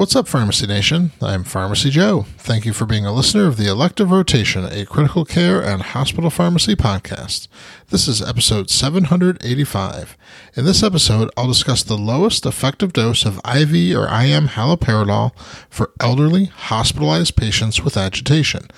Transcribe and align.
What's 0.00 0.16
up, 0.16 0.28
Pharmacy 0.28 0.66
Nation? 0.66 1.12
I'm 1.20 1.44
Pharmacy 1.44 1.90
Joe. 1.90 2.24
Thank 2.38 2.64
you 2.64 2.72
for 2.72 2.86
being 2.86 3.04
a 3.04 3.12
listener 3.12 3.46
of 3.46 3.58
the 3.58 3.68
Elective 3.68 4.10
Rotation, 4.10 4.64
a 4.64 4.86
critical 4.86 5.26
care 5.26 5.62
and 5.62 5.82
hospital 5.82 6.30
pharmacy 6.30 6.74
podcast. 6.74 7.48
This 7.90 8.08
is 8.08 8.22
episode 8.22 8.70
785. 8.70 10.16
In 10.56 10.64
this 10.64 10.82
episode, 10.82 11.28
I'll 11.36 11.48
discuss 11.48 11.82
the 11.82 11.98
lowest 11.98 12.46
effective 12.46 12.94
dose 12.94 13.26
of 13.26 13.42
IV 13.44 13.94
or 13.94 14.08
IM 14.08 14.48
haloperidol 14.48 15.36
for 15.68 15.92
elderly 16.00 16.46
hospitalized 16.46 17.36
patients 17.36 17.82
with 17.82 17.98
agitation. 17.98 18.68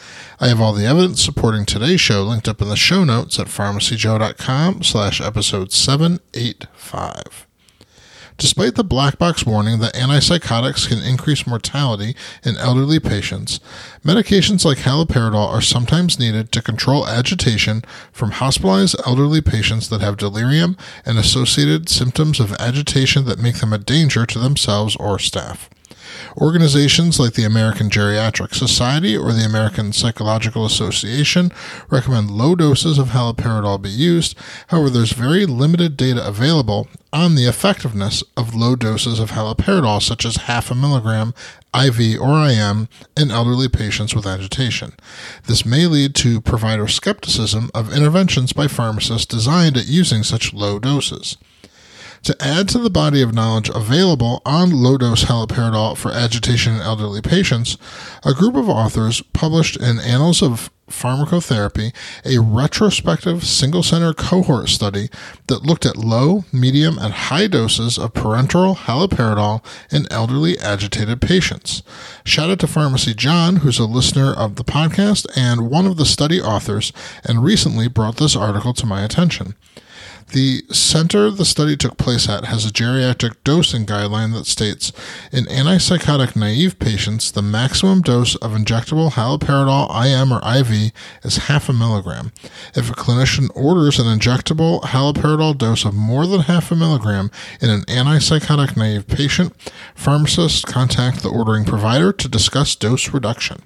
I 0.41 0.48
have 0.48 0.61
all 0.61 0.73
the 0.73 0.86
evidence 0.86 1.25
supporting 1.25 1.66
today's 1.66 2.00
show 2.00 2.25
linked 2.25 2.48
up 2.48 2.61
in 2.61 2.69
the 2.69 2.75
show 2.75 3.05
notes 3.05 3.39
at 3.39 3.47
pharmacyjoe.com 3.47 4.83
slash 4.83 5.20
episode 5.20 5.70
785. 5.70 7.47
Despite 8.38 8.74
the 8.74 8.84
black 8.84 9.18
box 9.18 9.46
warning 9.46 9.78
that 9.80 9.95
antipsychotics 9.95 10.88
can 10.88 10.98
increase 11.02 11.46
mortality 11.46 12.16
in 12.45 12.56
elderly 12.56 12.98
patients, 12.98 13.60
medications 14.05 14.64
like 14.64 14.78
haloperidol 14.78 15.48
are 15.48 15.60
sometimes 15.60 16.18
needed 16.18 16.50
to 16.52 16.62
control 16.62 17.06
agitation 17.06 17.82
from 18.12 18.32
hospitalized 18.32 18.96
elderly 19.06 19.41
patients 19.41 19.88
that 19.88 20.00
have 20.00 20.16
delirium 20.16 20.77
and 21.05 21.18
associated 21.18 21.88
symptoms 21.88 22.41
of 22.41 22.52
agitation 22.55 23.24
that 23.27 23.38
make 23.38 23.56
them 23.56 23.72
a 23.72 23.78
danger 23.78 24.27
to 24.27 24.38
themselves 24.38 24.96
or 24.96 25.19
staff. 25.19 25.69
Organizations 26.37 27.21
like 27.21 27.34
the 27.34 27.45
American 27.45 27.91
Geriatric 27.91 28.55
Society 28.55 29.16
or 29.16 29.33
the 29.33 29.45
American 29.45 29.93
Psychological 29.93 30.65
Association 30.65 31.53
recommend 31.91 32.31
low 32.31 32.55
doses 32.55 32.98
of 32.98 33.09
haloperidol 33.09 33.83
be 33.83 33.91
used. 33.91 34.36
However, 34.69 34.91
there's 34.91 35.12
very 35.12 35.47
limited 35.47 35.97
data 35.97 36.27
available 36.27 36.89
on 37.12 37.34
the 37.34 37.47
effectiveness 37.47 38.23
of 38.36 38.55
low 38.55 38.75
doses 38.77 39.19
of 39.19 39.33
haloperidol, 39.33 40.03
such 40.03 40.25
as 40.25 40.36
half 40.36 40.70
a 40.70 40.75
milligram 40.75 41.34
IV 41.75 42.20
or 42.20 42.47
IM 42.47 42.89
in 43.17 43.31
elderly 43.31 43.69
patients 43.69 44.14
with 44.14 44.27
agitation. 44.27 44.92
This 45.47 45.64
may 45.64 45.86
lead 45.86 46.14
to 46.17 46.41
provider 46.41 46.89
skepticism 46.89 47.70
of 47.75 47.92
interventions 47.92 48.53
by 48.53 48.69
pharmacists 48.69 49.27
designed 49.27 49.77
at 49.77 49.86
using 49.86 50.23
such 50.23 50.53
low 50.53 50.79
doses. 50.79 51.36
To 52.25 52.37
add 52.41 52.69
to 52.69 52.78
the 52.78 52.89
body 52.89 53.20
of 53.20 53.34
knowledge 53.34 53.69
available 53.69 54.42
on 54.47 54.70
low 54.70 54.97
dose 54.97 55.25
haloperidol 55.25 55.97
for 55.97 56.12
agitation 56.12 56.77
in 56.77 56.81
elderly 56.81 57.20
patients, 57.20 57.77
a 58.25 58.33
group 58.33 58.55
of 58.55 58.69
authors 58.69 59.23
published 59.33 59.77
in 59.77 59.98
Annals 59.98 60.41
of 60.41 60.70
Pharmacotherapy 60.89 61.92
a 62.25 62.39
retrospective 62.41 63.45
single 63.45 63.83
center 63.83 64.12
cohort 64.12 64.69
study 64.69 65.09
that 65.48 65.64
looked 65.64 65.84
at 65.84 65.97
low, 65.97 66.45
medium, 66.53 66.97
and 66.98 67.12
high 67.12 67.48
doses 67.48 67.98
of 67.98 68.12
parenteral 68.12 68.77
haloperidol 68.77 69.64
in 69.91 70.07
elderly 70.12 70.57
agitated 70.59 71.20
patients. 71.20 71.83
Shout 72.25 72.51
out 72.51 72.61
to 72.61 72.67
Pharmacy 72.69 73.14
John, 73.14 73.57
who's 73.57 73.81
a 73.81 73.84
listener 73.84 74.33
of 74.33 74.55
the 74.57 74.64
podcast 74.64 75.27
and 75.34 75.70
one 75.70 75.86
of 75.86 75.97
the 75.97 76.05
study 76.05 76.41
authors, 76.41 76.92
and 77.25 77.42
recently 77.42 77.89
brought 77.89 78.19
this 78.19 78.36
article 78.36 78.75
to 78.75 78.86
my 78.86 79.03
attention. 79.03 79.57
The 80.28 80.62
center 80.70 81.31
the 81.31 81.45
study 81.45 81.77
took 81.77 81.97
place 81.97 82.28
at 82.28 82.47
has 82.47 82.65
a 82.65 82.70
geriatric 82.70 83.37
dosing 83.45 83.84
guideline 83.84 84.33
that 84.34 84.47
states 84.47 84.92
in 85.31 85.45
antipsychotic 85.45 86.37
naive 86.37 86.79
patients, 86.79 87.31
the 87.31 87.42
maximum 87.42 88.03
dose 88.03 88.37
of 88.37 88.53
injectable 88.53 89.12
haloperidol 89.12 89.91
IM 90.05 90.33
or 90.33 90.41
IV 90.41 90.92
is 91.23 91.48
half 91.48 91.69
a 91.69 91.73
milligram. 91.73 92.33
If 92.75 92.91
a 92.91 92.95
clinician 92.95 93.51
orders 93.55 93.98
an 93.98 94.06
injectable 94.06 94.83
haloperidol 94.83 95.58
dose 95.58 95.85
of 95.85 95.95
more 95.95 96.27
than 96.27 96.42
half 96.42 96.70
a 96.70 96.77
milligram 96.77 97.30
in 97.61 97.70
an 97.70 97.83
antipsychotic 97.83 98.77
naive 98.77 99.07
patient, 99.07 99.55
pharmacists 99.95 100.64
contact 100.64 101.23
the 101.23 101.29
ordering 101.29 101.64
provider 101.64 102.13
to 102.13 102.29
discuss 102.29 102.75
dose 102.75 103.13
reduction. 103.13 103.63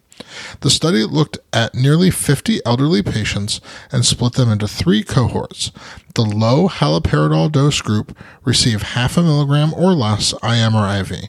The 0.60 0.70
study 0.70 1.04
looked 1.04 1.38
at 1.52 1.74
nearly 1.74 2.10
50 2.10 2.60
elderly 2.64 3.02
patients 3.02 3.60
and 3.92 4.04
split 4.04 4.34
them 4.34 4.50
into 4.50 4.68
three 4.68 5.02
cohorts. 5.02 5.72
The 6.14 6.22
low 6.22 6.68
haloperidol 6.68 7.52
dose 7.52 7.80
group 7.80 8.16
received 8.44 8.82
half 8.82 9.16
a 9.16 9.22
milligram 9.22 9.74
or 9.74 9.92
less 9.92 10.32
IM 10.42 10.74
or 10.74 10.88
IV. 10.88 11.28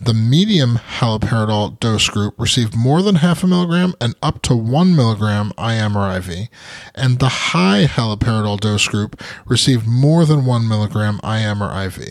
The 0.00 0.14
medium 0.14 0.76
haloperidol 0.76 1.80
dose 1.80 2.08
group 2.08 2.34
received 2.38 2.76
more 2.76 3.02
than 3.02 3.16
half 3.16 3.42
a 3.42 3.48
milligram 3.48 3.94
and 4.00 4.14
up 4.22 4.42
to 4.42 4.54
one 4.54 4.94
milligram 4.94 5.52
IM 5.58 5.96
or 5.96 6.16
IV, 6.16 6.48
and 6.94 7.18
the 7.18 7.28
high 7.28 7.86
haloperidol 7.86 8.60
dose 8.60 8.86
group 8.86 9.20
received 9.44 9.88
more 9.88 10.24
than 10.24 10.46
one 10.46 10.68
milligram 10.68 11.18
IM 11.24 11.60
or 11.60 11.84
IV. 11.86 12.10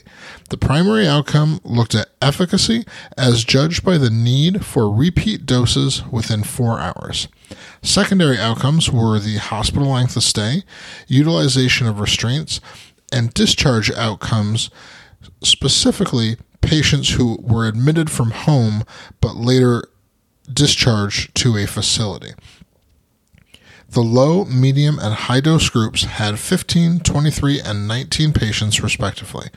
The 0.50 0.58
primary 0.58 1.08
outcome 1.08 1.62
looked 1.64 1.96
at 1.96 2.09
efficacy 2.22 2.84
as 3.18 3.46
judged 3.46 3.86
by 3.86 3.98
the 3.98 4.09
need 4.09 4.66
for 4.66 4.94
repeat 4.94 5.46
doses 5.46 6.06
within 6.08 6.44
four 6.44 6.80
hours. 6.80 7.30
Secondary 7.81 8.38
outcomes 8.38 8.92
were 8.92 9.18
the 9.18 9.38
hospital 9.38 9.88
length 9.88 10.18
of 10.18 10.24
stay, 10.24 10.64
utilization 11.08 11.88
of 11.88 12.02
restraints, 12.02 12.59
and 13.14 13.34
discharge 13.34 13.90
outcomes, 13.92 14.69
specifically 15.42 16.36
patients 16.62 17.12
who 17.12 17.38
were 17.41 17.68
admitted 17.68 18.09
from 18.09 18.31
home 18.31 18.84
but 19.22 19.35
later 19.35 19.84
discharged 20.51 21.35
to 21.35 21.57
a 21.57 21.66
facility. 21.66 22.34
The 23.90 24.01
low, 24.01 24.44
medium, 24.44 25.00
and 25.00 25.13
high 25.13 25.40
dose 25.40 25.69
groups 25.69 26.03
had 26.03 26.40
15, 26.40 27.00
23, 27.00 27.62
and 27.62 27.88
19 27.88 28.34
patients, 28.34 28.81
respectively. 28.81 29.47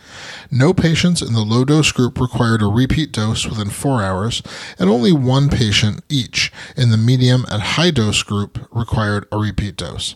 No 0.53 0.73
patients 0.73 1.21
in 1.21 1.33
the 1.33 1.41
low 1.41 1.65
dose 1.65 1.91
group 1.91 2.21
required 2.21 2.63
a 2.63 2.67
repeat 2.67 3.11
dose 3.11 3.45
within 3.45 3.71
four 3.71 4.03
hours, 4.03 4.41
and 4.79 4.89
only 4.89 5.13
one 5.13 5.49
patient 5.49 6.05
each 6.09 6.53
in 6.77 6.91
the 6.91 6.97
medium 6.97 7.45
and 7.49 7.61
high 7.61 7.91
dose 7.91 8.23
group 8.23 8.69
required 8.71 9.27
a 9.33 9.37
repeat 9.37 9.75
dose. 9.75 10.15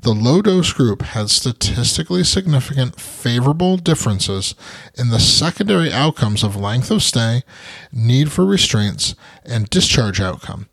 The 0.00 0.12
low 0.12 0.42
dose 0.42 0.72
group 0.72 1.02
had 1.02 1.30
statistically 1.30 2.24
significant 2.24 3.00
favorable 3.00 3.76
differences 3.76 4.54
in 4.96 5.08
the 5.08 5.18
secondary 5.18 5.92
outcomes 5.92 6.42
of 6.42 6.56
length 6.56 6.90
of 6.90 7.02
stay, 7.02 7.42
need 7.92 8.30
for 8.30 8.44
restraints, 8.44 9.14
and 9.44 9.70
discharge 9.70 10.20
outcome. 10.20 10.68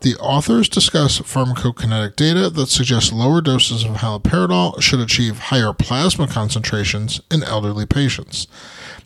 The 0.00 0.16
authors 0.16 0.68
discuss 0.68 1.20
pharmacokinetic 1.20 2.16
data 2.16 2.50
that 2.50 2.68
suggests 2.68 3.12
lower 3.12 3.40
doses 3.40 3.84
of 3.84 3.96
haloperidol 3.96 4.82
should 4.82 4.98
achieve 4.98 5.38
higher 5.38 5.72
plasma 5.72 6.26
concentrations 6.26 7.20
in 7.30 7.44
elderly 7.44 7.86
patients. 7.86 8.48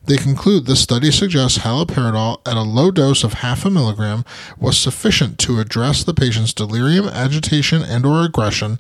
They 0.06 0.16
conclude 0.16 0.64
the 0.64 0.76
study 0.76 1.10
suggests 1.10 1.58
haloperidol 1.58 2.41
at 2.46 2.56
a 2.56 2.62
low 2.62 2.91
dose 2.91 3.25
of 3.25 3.34
half 3.34 3.64
a 3.64 3.70
milligram 3.70 4.25
was 4.56 4.78
sufficient 4.78 5.38
to 5.41 5.58
address 5.58 6.02
the 6.02 6.14
patient's 6.14 6.54
delirium, 6.54 7.08
agitation, 7.08 7.82
and 7.82 8.06
or 8.06 8.22
aggression, 8.22 8.78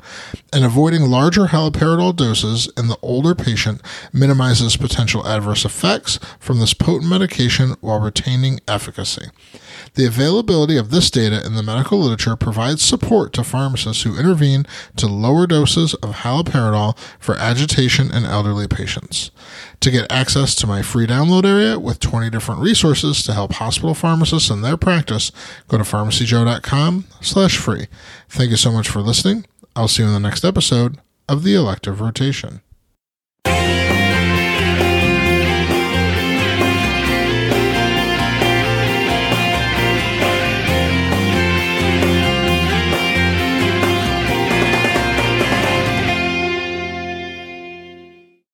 and 0.52 0.64
avoiding 0.64 1.02
larger 1.02 1.46
haloperidol 1.46 2.14
doses 2.14 2.70
in 2.76 2.88
the 2.88 2.98
older 3.02 3.34
patient 3.34 3.82
minimizes 4.12 4.76
potential 4.76 5.26
adverse 5.26 5.64
effects 5.64 6.18
from 6.38 6.60
this 6.60 6.74
potent 6.74 7.10
medication 7.10 7.74
while 7.80 8.00
retaining 8.00 8.60
efficacy. 8.68 9.26
The 9.94 10.06
availability 10.06 10.76
of 10.76 10.90
this 10.90 11.10
data 11.10 11.44
in 11.44 11.54
the 11.54 11.62
medical 11.62 11.98
literature 11.98 12.36
provides 12.36 12.82
support 12.82 13.32
to 13.34 13.44
pharmacists 13.44 14.02
who 14.02 14.18
intervene 14.18 14.66
to 14.96 15.06
lower 15.06 15.46
doses 15.46 15.94
of 15.94 16.16
haloperidol 16.16 16.96
for 17.18 17.36
agitation 17.36 18.12
in 18.12 18.24
elderly 18.24 18.68
patients. 18.68 19.30
To 19.80 19.90
get 19.90 20.10
access 20.10 20.54
to 20.56 20.66
my 20.66 20.82
free 20.82 21.06
download 21.06 21.44
area 21.44 21.78
with 21.78 22.00
20 22.00 22.30
different 22.30 22.60
resources 22.60 23.22
to 23.24 23.32
help 23.32 23.54
hospital 23.54 23.94
pharmacists 23.94 24.50
in 24.50 24.62
their 24.62 24.76
practice, 24.76 25.32
go 25.68 25.78
to 25.78 25.84
pharmacyjoe.com 25.84 27.04
slash 27.20 27.56
free. 27.56 27.86
Thank 28.28 28.50
you 28.50 28.56
so 28.56 28.72
much 28.72 28.88
for 28.88 29.00
listening. 29.00 29.46
I'll 29.76 29.88
see 29.88 30.02
you 30.02 30.08
in 30.08 30.14
the 30.14 30.20
next 30.20 30.42
episode 30.42 30.96
of 31.28 31.42
the 31.42 31.54
Elective 31.54 32.00
Rotation. 32.00 32.62